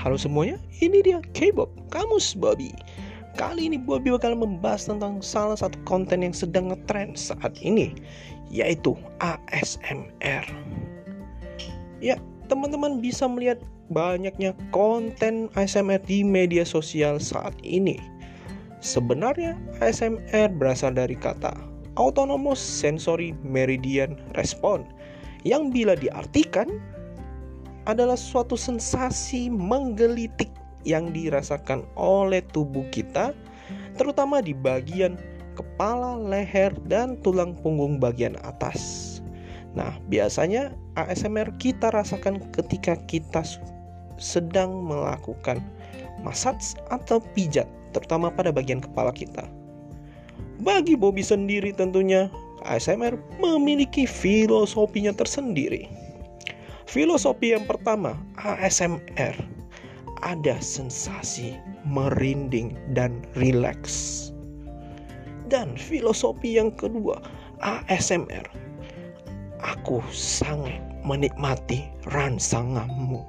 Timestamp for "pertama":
57.70-58.18